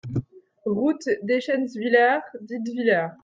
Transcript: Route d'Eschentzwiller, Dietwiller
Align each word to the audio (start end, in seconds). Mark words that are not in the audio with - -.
Route 0.65 1.05
d'Eschentzwiller, 1.21 2.21
Dietwiller 2.41 3.11